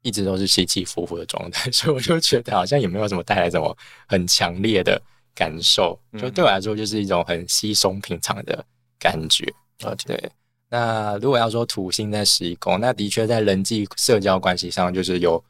[0.00, 3.76] 一直都是起起伏伏的状态， 所以我就觉得好像也没有什么带来什么
[4.08, 4.98] 很强烈的
[5.34, 8.64] 感受，就对我来说就是一种很稀松平常的
[8.98, 9.44] 感觉。
[9.80, 10.30] 了解对，
[10.74, 15.40] 那如果要说土星在十一宫，那的确在人际社交关系上，就是有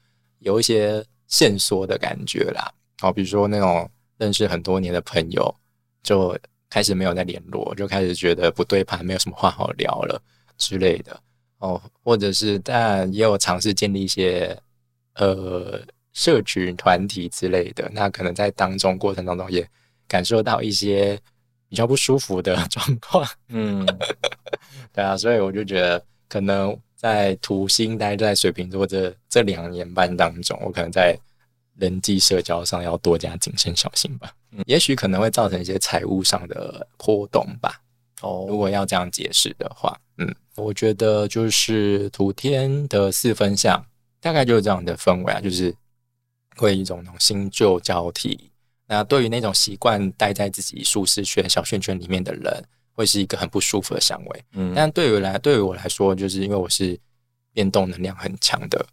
[0.41, 2.71] 有一些线索的感觉啦。
[3.01, 5.57] 好，比如说那种认识很多年的朋友，
[6.03, 10.21] 就开始没有再联络，就开始觉得不对盘，没有什么话好聊了
[10.59, 11.19] 之类的。
[11.57, 14.55] 哦，或者是但也有尝试建立一些
[15.15, 15.81] 呃
[16.13, 19.67] 社群团体之类的，那可能在当中过程当中也
[20.07, 21.19] 感受到一些
[21.71, 23.27] 比较不舒服的状况。
[23.49, 23.87] 嗯
[24.95, 31.19] 对啊，所以我就觉得可能在土星待在水瓶座这这两年半当中，我可能在
[31.77, 34.33] 人际社交上要多加谨慎小心吧。
[34.53, 37.81] 嗯也许可能会造成一些财务上的波动吧。
[38.23, 43.85] 哦如哦果要这样解释的话，嗯，我觉得就是土天的四分相，
[44.21, 45.75] 大概就是这样的氛围啊，就是
[46.57, 48.49] 会一种那种新旧交替。
[48.87, 54.45] 那对于那种习惯待在自己舒适圈、小圈圈里面的人，会是一个很不舒服的香味。
[54.53, 56.99] 嗯但对于来对于我来说，就是因为我是
[57.53, 58.87] 变动能量很强的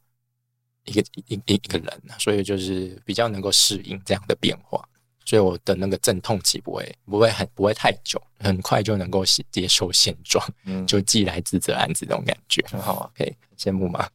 [0.85, 4.83] 一个一一一个人啊，所以就是比较能够适应这样的变化，
[5.25, 12.63] 所以我的那个阵痛期不会不会很不会太久，很快就能够接接受现状，嗯就既来之则安之这种感觉。
[12.67, 14.07] 很好啊，可以羡慕吗？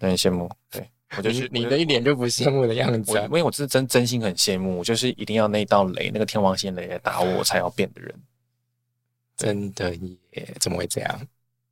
[0.00, 0.50] 有点羡慕。
[0.70, 3.30] 对我就是你你的一脸就不羡慕的样子啊我因！
[3.32, 8.14] 为我是真真心很羡慕，我就是一定要那道雷，那个天王星雷来打我， 我才要变的人。
[9.36, 9.94] 真的
[10.32, 11.26] 耶，怎么会这样？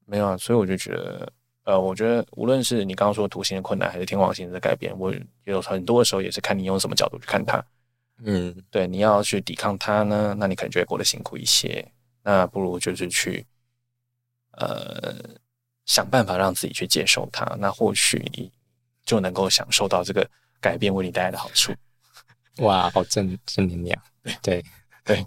[0.06, 1.32] 没有啊，所以我就觉得，
[1.64, 7.64] 呃，我觉得无论是你刚刚说图形的困难，还是天王星的改变，我有很多的时候也是看你用什么角度去看它。
[8.22, 11.86] 嗯，对，你要去抵抗它呢，那你可能就会过得辛苦一些。
[12.22, 13.46] 那不如就是去，
[14.50, 15.16] 呃，
[15.86, 17.44] 想办法让自己去接受它。
[17.58, 18.50] 那或许你
[19.06, 20.28] 就能够享受到这个
[20.60, 21.72] 改变为你带来的好处。
[22.58, 24.02] 哇，好正正能量。
[24.22, 24.64] 对对
[25.04, 25.24] 对，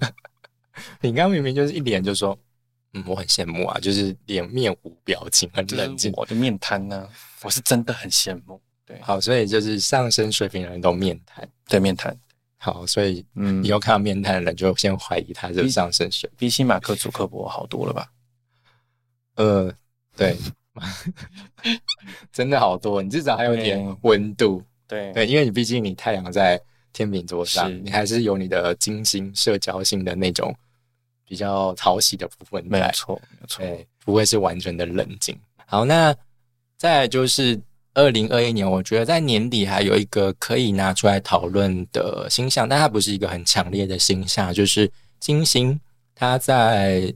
[1.01, 2.37] 你刚刚明明就是一脸就说，
[2.93, 6.11] 嗯，我很羡慕啊，就是脸面无表情，很冷静。
[6.15, 7.07] 我的面瘫呢、
[7.43, 8.61] 我是真的很羡慕。
[8.85, 11.47] 对，好，所以就是上升水平的人都面瘫。
[11.67, 12.15] 对面瘫，
[12.57, 16.37] 好，所以嗯以，后看到面瘫的人，就先怀疑他是上升水平。
[16.37, 18.07] 比起马克·祖克伯好多了吧？
[19.35, 19.73] 呃，
[20.17, 20.37] 对，
[22.31, 24.61] 真的好多，你至少还有点温度。
[24.87, 26.59] 对对，因为你毕竟你太阳在
[26.91, 30.53] 天秤座上，你还是有你的金星社交性的那种
[31.33, 32.69] 比较讨喜的部分在。
[32.69, 33.65] 没有错，没有错。
[33.65, 35.35] 对，不会是完全的冷静。
[35.65, 36.15] 好，那
[36.77, 37.59] 再来就是
[37.95, 45.79] 二零二一年，我觉得在年底还有一个可以拿出来讨论的星象，但它不是一个很强烈的星象，就是金星，
[46.13, 47.11] 它在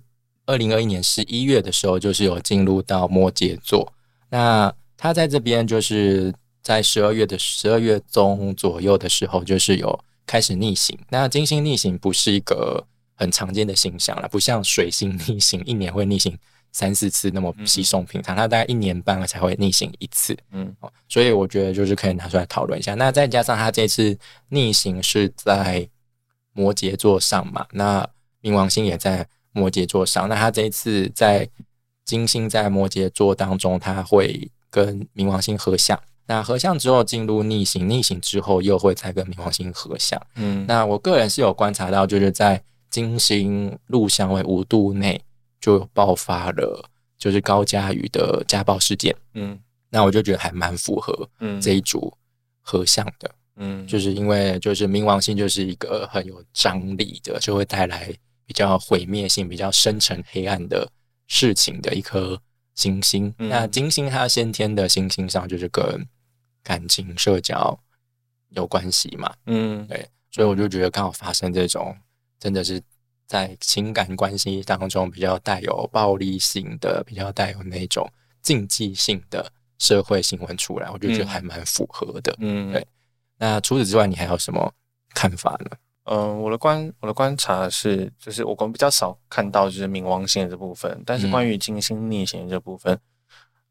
[0.47, 3.93] 二零二一年十一月的时候，就是有进入到摩羯座。
[4.29, 10.97] 那它在这边就是在十二月的十二月中左右的时候，就是有开始逆行。
[11.09, 12.83] 那金星逆行不是一个
[13.17, 16.37] 很常见的现象了，不像水星逆行一年会逆行
[16.71, 20.37] 三四次那么稀松平常，它大概一年半才会逆行一次。
[20.51, 22.93] 嗯哦，所以我觉得就是可以拿出来讨论一下。
[22.93, 24.17] 那再加上它这次
[24.49, 25.89] 逆行是在
[26.53, 28.07] 摩羯座上嘛，那
[28.41, 31.49] 冥王星也在摩羯座上，那它这一次在
[32.05, 35.99] 金星在摩羯座当中，它会跟冥王星合相。
[36.27, 40.21] 那合相之后进入逆行，逆行之后又会再跟冥王星合相。
[40.35, 45.21] 嗯，那我个人是有观察到，就是在金星入相位五度内
[45.59, 49.15] 就爆发了，就是高佳宇的家暴事件。
[49.33, 49.59] 嗯。
[49.89, 51.59] 那我就觉得还蛮符合嗯。
[51.61, 52.15] 这一组
[52.61, 53.87] 合相的，嗯。
[53.87, 58.13] 就是因为就是冥王星就是一个很有张力的，就会带来
[58.45, 60.89] 比较毁灭性、比较深沉黑暗的
[61.27, 62.41] 事情的一颗
[62.75, 63.33] 行星。
[63.39, 63.49] 嗯。
[63.49, 66.05] 那金星它先天的行星上就是跟
[66.63, 67.79] 感情、社交
[68.49, 69.87] 有关系嘛，嗯。
[69.87, 71.95] 对，所以我就觉得刚好发生这种
[72.39, 72.81] 真的是
[73.25, 78.09] 在情感关系当中比较带有暴力性的、比较带有那种
[78.41, 82.35] 禁忌性的社会新闻出来，我就觉得嗯还蛮符合的。
[82.39, 82.87] 嗯对
[83.37, 84.73] 那除此之外，你还有什么
[85.13, 85.77] 看法呢？
[86.09, 92.97] 嗯，我的观我的观察是，就是我比较少看到就是冥王星的这部分，但是嗯关于金星逆行这部分，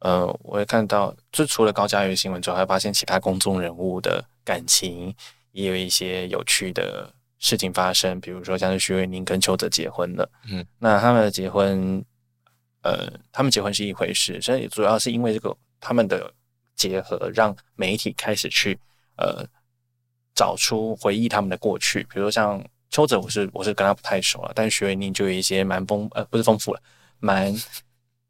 [0.01, 5.15] 呃，我也看到，就除了高佳瑜新闻之外，还发现其他公众人物的感情
[5.53, 12.05] 也有一些有趣的事情发生，比如说像是徐伟宁跟邱泽结婚了，嗯，那他们的结婚，
[12.83, 16.33] 呃，他们结婚是一回事，所以主要是因为这个他们的
[16.75, 18.79] 结合，让媒体开始去
[19.17, 19.45] 呃
[20.35, 26.81] 找出回忆他们的过去，比如说像邱泽，我是我是跟他不太熟了，但是徐伟宁就有一些蛮丰呃不是丰富了，
[27.19, 27.55] 蛮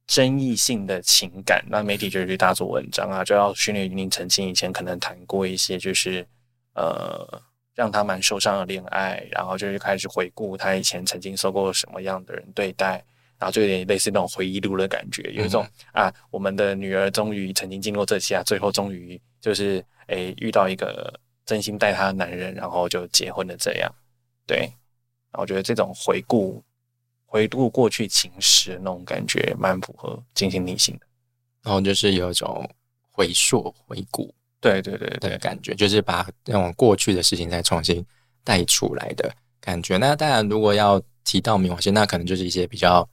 [0.07, 6.27] 争议性的情感，那媒体就去大做文章啊，就要徐伟宁澄清以前可能谈过一些就是
[6.75, 7.42] 呃
[7.77, 13.05] 让他蛮受伤的恋爱，然后就是开始回顾他以前曾经受过什么样的人对待。
[13.39, 15.62] 然后就有点类似那种回忆录的感觉，有一种、
[15.93, 21.12] 啊，我们的女儿终于曾经经过这些啊，最后终于就是诶遇到一个
[21.45, 23.95] 真心待她的男人，然后就结婚了这样。
[24.47, 26.65] 对，然后我觉得这种回顾
[27.27, 31.07] 回顾过去情史的那种感觉，蛮符合金星逆行的。
[31.62, 32.67] 然后就是有一种
[33.11, 38.05] 回溯、回顾对对对对，的感觉，就是把那种过去的事情再重新
[38.42, 39.97] 带出来的感觉。
[39.97, 43.09] 那当然，如果要提到冥王星，那可能就是一些比较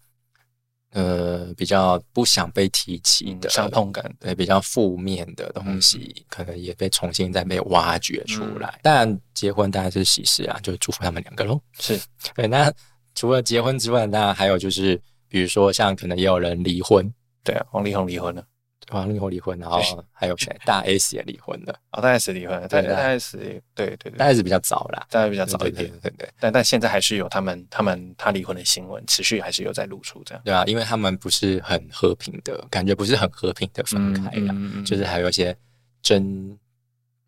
[0.92, 4.12] 呃比较不想被提起嗯的伤痛感。
[4.20, 8.80] 对比较负面的东西，可能也被重新再被挖掘出来。
[8.82, 11.60] 当然，结婚当然是喜事啊，就祝福他们两个喽。
[11.80, 12.00] 是，
[12.36, 12.72] 对，那
[13.16, 17.12] 除了结婚之外，当然还有就是，比如说像可能也有人离婚，
[17.44, 18.44] 对啊，王力宏离婚了，
[18.92, 19.80] 王力宏离婚，然后
[20.12, 20.56] 还有谁？
[20.66, 30.42] 大 S 也离婚了，哦，大 S 离婚了，大对啊大 S 对对对大 S 比较早啦，大 S 比较早一点，对对对对但但现在还是有他们他们他离婚的新闻，持续还是有在露出这样。
[30.44, 35.56] 对啊，因为他们不是很和平的感觉，不是很和平的分开啦，嗯就是还有一些
[36.02, 36.58] 争，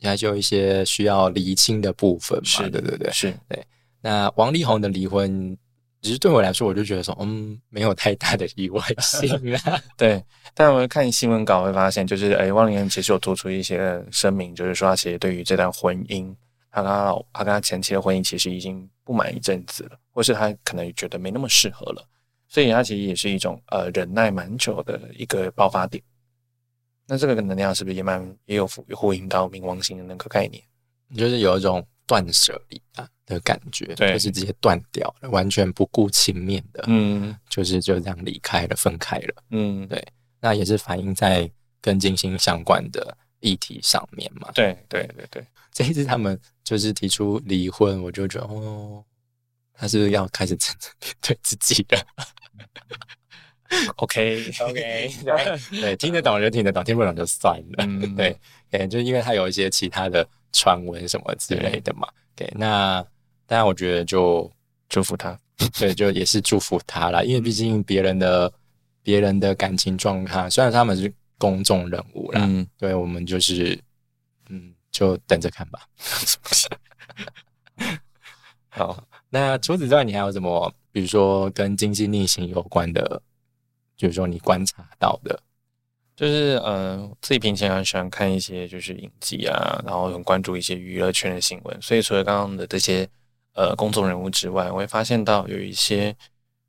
[0.01, 3.11] 还有一些需要厘清的部分嘛，是对对对。
[3.11, 3.65] 是对
[4.01, 5.57] 那王力宏的离婚，
[6.05, 9.81] 其实对我来说，我就觉得说，嗯，没有太大的意外性啦。
[9.97, 16.31] 对，但我看新闻稿会发现，就是哎，汪玲其实有做出一些声明，就是说他其实对于这段婚姻，
[16.69, 22.07] 他跟他老他跟他前妻的婚姻其实已经不满一阵子了，或是他可能觉得没那么适合了，
[22.47, 26.03] 所以他其实也是一种呃忍耐蛮久的一个爆发点。
[27.07, 30.63] 那这个能量是不是也蛮也有呼呼应到冥王星的那个概念？
[31.17, 39.43] 就是有一种断舍离啊的感觉，对就是直接断掉了，完全不顾情面的，嗯就是就这样离开了，分开了。
[39.51, 40.05] 嗯，对
[40.39, 41.49] 那也是反映在
[41.81, 44.51] 跟金星相关的议题上面嘛。
[44.53, 49.03] 对对对对，这一次他们就是提出离婚，我就觉得哦，
[49.73, 52.05] 他是不是要开始真正面对自己了
[53.95, 55.11] OK？OK，
[55.81, 57.85] 对，听得懂就听得懂，听不懂就算了。
[57.85, 58.39] 嗯对，
[58.69, 62.07] 对，就因为他有一些其他的传闻什么之类的嘛。
[62.35, 63.05] 对，那
[63.45, 64.49] 当然我觉得就
[64.89, 65.37] 祝福他。
[65.79, 68.51] 对，就也是祝福他啦，因为毕竟别人的
[69.01, 73.79] 别人的感情状况，虽然他们是公众人物啦，嗯，对我们就是
[74.49, 75.79] 嗯，就等着看吧。
[78.67, 83.21] 好，那除此之外，你还有什么，比如说跟经济逆行有关的，
[83.95, 85.41] 就是说你观察到的？
[86.15, 91.81] 就是呃，自己平常很喜欢看一些就是影集啊，然后很关注一些娱乐圈的新闻。
[91.81, 93.05] 所以除了刚刚的这些
[93.53, 96.15] 呃公众人物之外，我会发现到有一些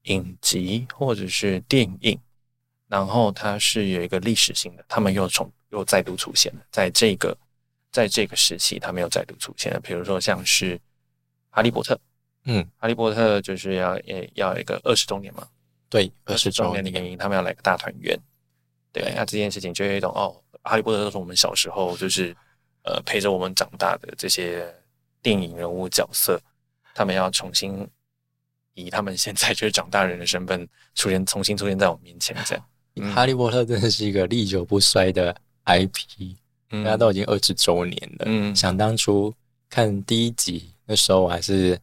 [0.04, 2.18] 影集或者是电影，
[2.88, 7.36] 然后它是有一个历史性的，他们又重又再度出现了，在这个
[7.92, 9.78] 在这个时期，他们又再度出现了。
[9.78, 10.76] 比如说像是
[11.50, 11.94] 《哈利波特》，
[12.46, 15.46] 嗯，《哈利波特》就是要也要一个二十周年嘛，
[15.88, 18.18] 对，二十周年的原因，他们要来个大团圆。
[18.96, 22.34] 对，那这件事情就有一种哦，哈利波特都是我们小时候就是
[22.82, 24.66] 呃陪着我们长大的这些
[25.20, 26.40] 电影人物角色，
[26.94, 27.86] 他们要重新
[28.72, 32.64] 以他们现在就是长大人的身份出现，重新出现在我们面前，这样。
[32.96, 35.36] 嗯 哈利波特真的是一个历久不衰的
[35.66, 36.34] IP，
[36.70, 38.24] 嗯大家都已经二十周年了。
[38.24, 39.30] 嗯想当初
[39.68, 41.78] 看第一集那时候，我还是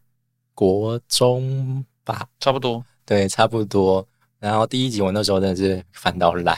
[0.55, 2.83] 国中吧，差不多。
[3.05, 4.03] 对，差不多。
[4.39, 6.57] 然后第一集我那时候真的是翻到烂，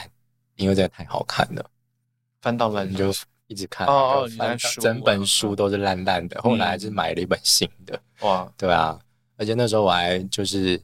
[0.56, 1.70] 因为真的太好看了，
[2.40, 3.12] 翻到烂就
[3.46, 3.86] 一直看。
[3.86, 6.40] 哦哦，翻整本书都是烂烂的。
[6.42, 7.98] 后来还是买了一本新的。
[8.20, 8.98] 哇，对啊，
[9.36, 10.80] 而且那时候我还就是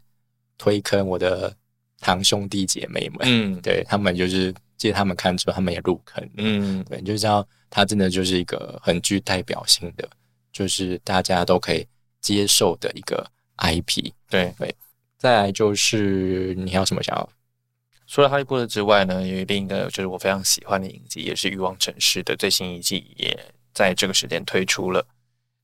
[0.57, 1.55] 推坑我的
[1.99, 10.09] 堂兄弟姐妹们，嗯，对他们就是借他们看之后，他们也入坑，嗯，对，就知道他真的就是一个很具代表性的，
[10.53, 11.87] 就是大家都可以
[12.21, 13.27] 接受的一个
[13.59, 14.13] IP。
[14.29, 14.75] 对对。
[15.19, 17.29] 再来就是你还有什么想要？
[18.13, 23.35] 除了哈利波特之外呢，有另一个就是我非常喜欢的影集，也是欲望城市的最新一季，也
[23.73, 25.03] 在这个时间推出了。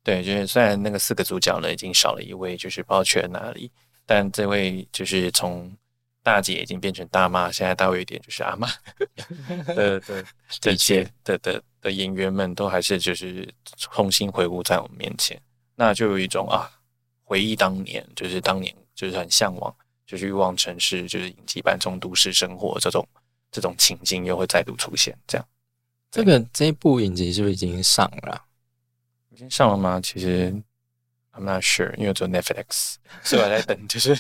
[0.03, 3.71] 对，就是虽然那个四个主角呢已经少了一位，就是不知道去了哪里，
[4.07, 5.71] 但这位就是从
[6.23, 8.67] 大姐已经变成大妈，现在到有一点就是阿妈
[9.77, 10.25] 的的
[10.59, 13.47] 这些的的的演员们都还是就是
[13.77, 15.39] 重新回顾在我们面前，
[15.75, 16.71] 那就有一种啊
[17.25, 18.75] 回忆当年，就是当年。
[18.99, 19.73] 就是很向往，
[20.09, 23.07] 就是欲望城市，就是影集版中都市生活这种
[23.53, 25.15] 这种情境又会再度出现。
[25.27, 25.47] 这样，
[26.11, 28.43] 这个这一部影集是不是已经上了？
[29.29, 30.01] 已经上了吗？
[30.03, 30.51] 其实
[31.35, 33.87] I'm not sure，因为只有 Netflix，所以我在等。
[33.87, 34.19] 就是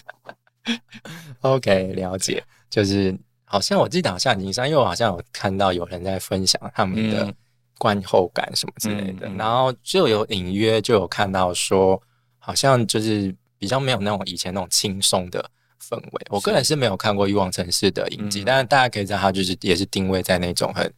[1.41, 2.45] OK，了解。
[2.69, 7.35] 就是好像我记得好像已经上，因为我好像有看到有人在分享他们的
[7.79, 11.99] 观后感什么之类的，然后就有隐约就有看到说，
[12.39, 13.35] 好像就是。
[13.61, 15.51] 比较没有那种以前那种轻松的
[15.83, 16.27] 氛围。
[16.31, 20.93] 我个人是没有看过《欲望城市》的影集，但是大家可以知道，它就是也是定位在那种很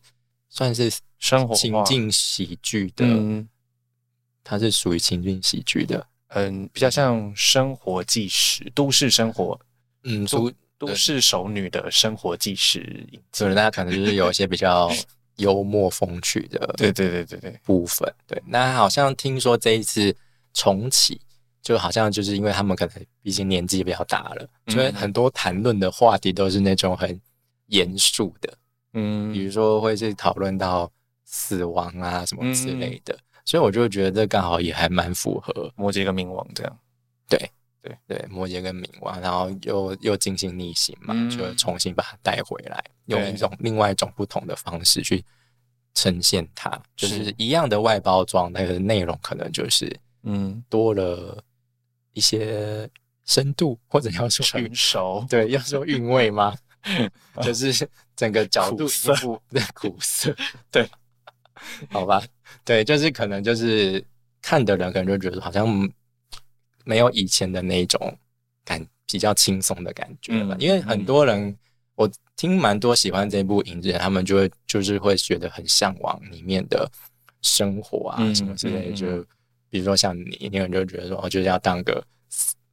[0.49, 3.07] 算是生活情境喜剧的。
[4.43, 9.61] 它是属于情境喜剧的，嗯，比较像生活纪实、都市生活，
[10.05, 13.07] 嗯，都都市熟女的生活纪实。
[13.33, 14.91] 所以大家可能就是有一些比较
[15.37, 18.13] 幽默风趣的，对对对对对部分。
[18.27, 20.17] 对，那好像听说这一次
[20.55, 21.21] 重启。
[21.63, 27.21] 就好像就是因为他们可能毕竟年纪比较大了，所以很多谈论的话题都是那种很
[27.67, 28.53] 严肃的，
[28.95, 30.91] 嗯，比如说会是讨论到
[31.25, 36.79] 死亡啊什么之类的，所以我就觉得这刚好也还蛮符合摩羯跟冥王这样，
[37.29, 37.39] 对
[37.83, 37.97] 对。
[38.07, 45.23] 对，摩羯跟冥王，然后又又进行逆行嘛，就重新把它带回来，用一种另外一种不同的方式去
[45.95, 47.35] 呈现它，就是。
[47.37, 50.65] 一样的外包装，但是内容可能就是嗯。
[50.69, 51.43] 多了。
[52.13, 52.89] 一些
[53.25, 56.57] 深度，或者要说 成熟， 对，要说韵味吗？
[57.43, 59.13] 就是整个角度色
[59.51, 60.35] 的苦涩，
[60.71, 60.89] 对，
[61.91, 62.23] 好吧，
[62.65, 64.03] 对，就是可能就是
[64.41, 65.69] 看的人可能就觉得好像
[66.85, 68.17] 没有以前的那种
[68.65, 70.57] 感，比较轻松的感觉了。
[70.59, 71.55] 因为很多人，
[71.97, 76.91] 我听蛮多喜欢这部影子，他们就会就是会觉得很向往里面的
[77.43, 79.27] 生活啊什么之类的，就。
[79.71, 82.05] 比如说像你，你可能就觉得说，我就是要当个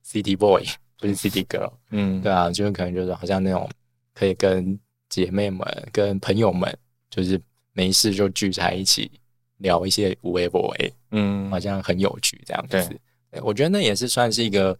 [0.04, 0.66] city boy，
[1.00, 3.70] 不是 city girl，嗯，对啊，就是可能就是好像那种
[4.16, 4.78] 可以跟
[5.08, 6.76] 姐妹们、跟朋友们，
[7.10, 7.40] 就是
[7.74, 9.12] 没事就聚在一起
[9.58, 13.00] 聊一些无为 boy，嗯，好像很有趣这样子。
[13.44, 14.76] 我觉得那也是算是一个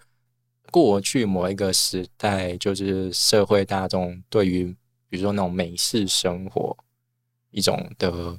[0.72, 4.76] 过去某一个时代，就是社会大众对于
[5.08, 6.76] 比如说那种美式生活
[7.52, 8.36] 一种的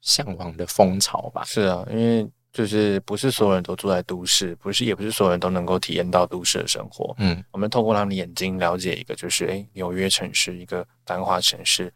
[0.00, 1.42] 向往的风潮吧。
[1.44, 2.30] 是啊，因为。
[2.52, 7.14] 就是不是所有人都住在都市，不是也不是所有人都能够体验到都市的生活。
[7.18, 11.92] 嗯，我们透过他们的眼睛了解一个，就是哎，纽约城市一个繁华城市，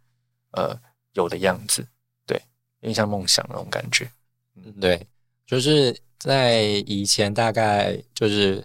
[0.52, 0.78] 呃，
[1.14, 1.84] 有的样子，
[2.24, 2.36] 对，
[2.80, 4.08] 有点像梦想那种感觉。
[4.56, 5.04] 嗯，对，
[5.44, 8.64] 就是在以前大概就是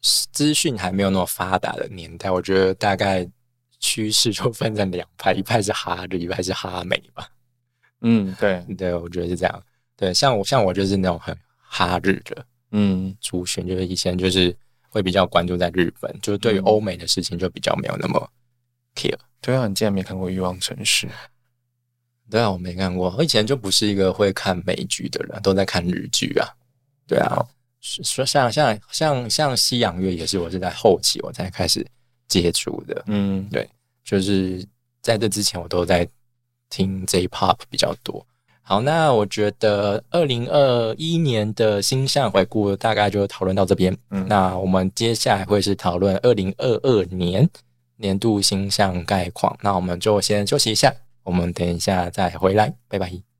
[0.00, 3.28] 资讯还没有那么发达的年代，我觉得大概
[3.80, 7.28] 趋势就分成两派，一派是哈日，一派是哈美吧。
[8.02, 9.62] 嗯，对，对，我觉得是这样。
[9.96, 14.56] 对，像我像我就是那种很哈日的，嗯，族群就是以前就是
[14.88, 18.30] 会比较关注在日本，就是对于欧美的事情就比较没有那么
[18.94, 19.16] care。
[19.40, 21.06] 对啊，你竟然没看过《欲望城市》？
[22.30, 23.14] 对啊，我没看过。
[23.16, 26.48] 我以前就不是一个会看美剧的人，都在看日剧啊。
[27.06, 27.44] 对啊，
[27.80, 31.86] 说像像像像西洋乐也是，我是在后期我才开始
[32.28, 33.02] 接触的。
[33.06, 33.68] 嗯，对，
[34.04, 34.64] 就是
[35.00, 36.08] 在这之前我都在
[36.70, 38.24] 听 J-pop 比较多。
[38.64, 43.94] 好，那我觉得二零二一年的星象回顾大概就讨论到这边。
[44.10, 47.48] 嗯，那我们接下来会是讨论二零二二年
[47.96, 49.56] 年度星象概况。
[49.62, 50.94] 那我们就先休息一下，
[51.24, 53.31] 我们等一下再回来，拜拜。